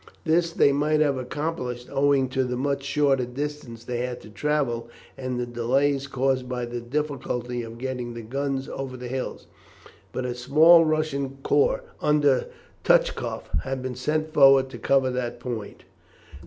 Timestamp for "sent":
13.95-14.33